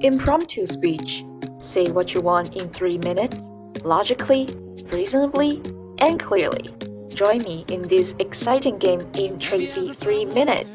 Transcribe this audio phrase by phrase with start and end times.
[0.00, 1.23] Impromptu speech.
[1.59, 3.37] Say what you want in three minutes,
[3.83, 4.47] logically,
[4.91, 5.61] reasonably,
[5.99, 6.69] and clearly.
[7.09, 10.67] Join me in this exciting game in Tracy Three Minutes.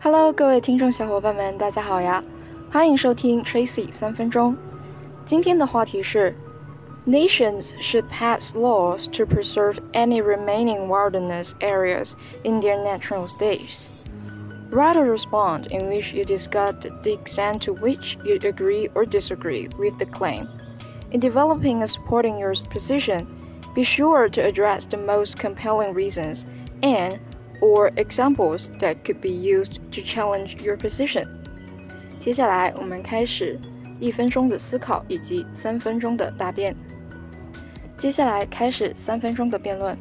[0.00, 2.24] Hello，各位听众小伙伴们，大家好呀！
[2.72, 4.56] 欢迎收听 Tracy 三分钟。
[5.24, 6.34] 今天的话题是：
[7.06, 13.86] Nations should pass laws to preserve any remaining wilderness areas in their natural states.
[14.69, 19.67] Write a response in which you discuss the extent to which you agree or disagree
[19.77, 20.47] with the claim.
[21.11, 23.27] In developing and supporting your position,
[23.75, 26.45] be sure to address the most compelling reasons
[26.83, 27.19] and
[27.61, 31.25] or examples that could be used to challenge your position.
[32.19, 33.59] 接下来我们开始
[33.99, 36.75] 一分钟的思考以及三分钟的答辩。
[37.97, 39.97] 接下来开始三分钟的辩论。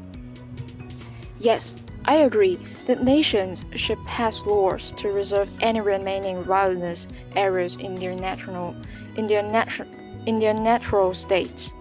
[1.41, 1.75] Yes.
[2.08, 8.16] I agree that nations should pass laws to reserve any remaining wilderness areas in their
[8.16, 8.76] natural
[9.16, 9.88] in their natural
[10.28, 11.72] in their natural state.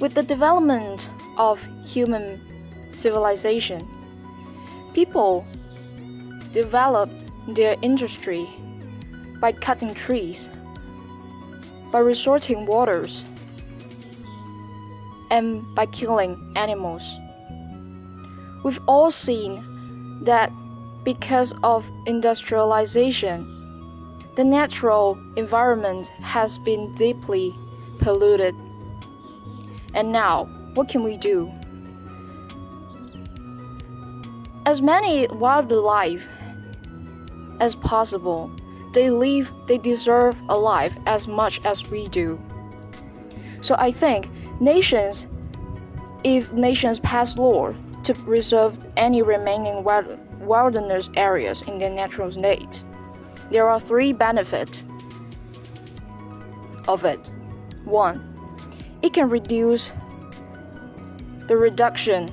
[0.00, 2.40] With the development of human
[2.92, 3.86] civilization,
[4.94, 5.46] people
[6.52, 7.14] developed
[7.54, 8.48] their industry
[9.40, 10.48] by cutting trees,
[11.92, 13.22] by resorting waters
[15.30, 17.18] and by killing animals.
[18.64, 20.52] We've all seen that
[21.04, 23.54] because of industrialization,
[24.36, 27.54] the natural environment has been deeply
[28.00, 28.54] polluted.
[29.94, 31.52] And now, what can we do?
[34.66, 36.26] As many wildlife
[37.58, 38.50] as possible,
[38.92, 42.38] they live, they deserve a life as much as we do.
[43.60, 44.28] So I think
[44.60, 45.26] nations,
[46.24, 47.70] if nations pass law
[48.04, 52.82] to preserve any remaining wild, wilderness areas in their natural state,
[53.50, 54.84] there are three benefits
[56.86, 57.30] of it.
[57.84, 58.34] One,
[59.02, 59.90] it can reduce
[61.46, 62.28] the reduction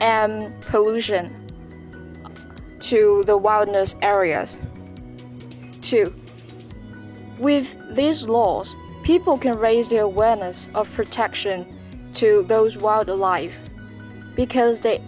[0.00, 1.36] and pollution
[2.80, 4.58] to the wilderness areas.
[5.82, 6.14] Two,
[7.38, 8.74] with these laws,
[9.10, 11.66] people can raise their awareness of protection
[12.14, 13.58] to those wildlife
[14.36, 15.00] because they,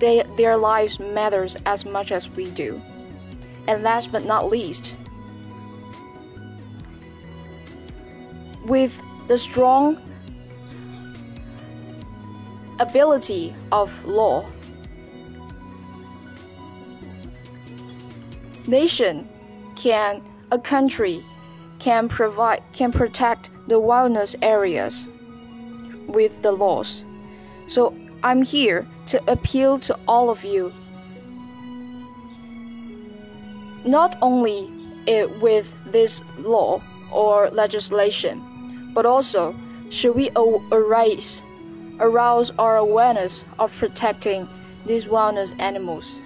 [0.00, 2.82] they, their lives matters as much as we do.
[3.68, 4.92] And last but not least,
[8.64, 9.98] with the strong
[12.80, 14.44] ability of law,
[18.66, 19.28] nation
[19.76, 20.20] can
[20.50, 21.24] a country
[21.78, 25.06] can provide can protect the wilderness areas
[26.06, 27.04] with the laws.
[27.68, 30.72] So I'm here to appeal to all of you.
[33.84, 34.70] Not only
[35.06, 39.54] it with this law or legislation, but also
[39.90, 40.30] should we
[40.72, 41.42] arouse,
[42.00, 44.48] arouse our awareness of protecting
[44.86, 46.16] these wilderness animals.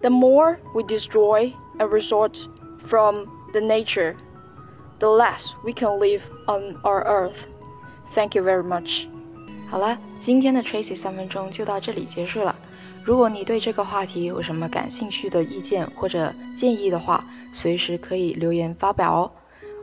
[0.00, 2.46] The more we destroy and resort
[2.86, 4.16] from the nature,
[4.98, 7.46] the less we can live on our earth.
[8.14, 9.08] Thank you very much.
[9.68, 12.54] 好啦，今天的 Tracy 三分钟就到这里结束了。
[13.04, 19.30] 如果你对这个话题有什么感兴趣的意见或者建议的话，随时可以留言发表哦。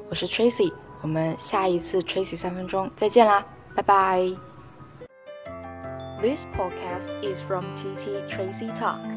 [0.09, 0.71] 我是 Tracy，
[1.01, 3.45] 我们下一次 Tracy 三分钟再见啦，
[3.75, 4.29] 拜拜。
[6.21, 9.16] This podcast is from TT Tracy Talk.